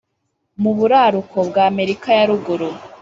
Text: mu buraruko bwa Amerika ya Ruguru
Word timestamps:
mu 0.61 0.71
buraruko 0.77 1.37
bwa 1.49 1.63
Amerika 1.71 2.07
ya 2.17 2.25
Ruguru 2.29 2.69